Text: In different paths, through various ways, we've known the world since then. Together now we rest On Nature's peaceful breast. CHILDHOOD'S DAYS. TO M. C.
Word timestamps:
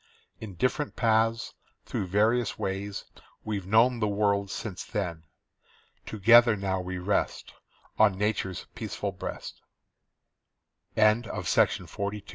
In 0.39 0.55
different 0.55 0.95
paths, 0.95 1.53
through 1.85 2.07
various 2.07 2.57
ways, 2.57 3.05
we've 3.43 3.67
known 3.67 3.99
the 3.99 4.07
world 4.07 4.49
since 4.49 4.83
then. 4.83 5.25
Together 6.07 6.55
now 6.55 6.81
we 6.81 6.97
rest 6.97 7.53
On 7.99 8.17
Nature's 8.17 8.65
peaceful 8.73 9.11
breast. 9.11 9.61
CHILDHOOD'S 10.95 11.45
DAYS. 11.45 11.75
TO 11.75 12.03
M. 12.03 12.11
C. 12.13 12.23